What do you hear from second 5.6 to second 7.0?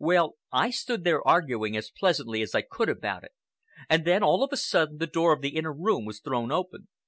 room was thrown open.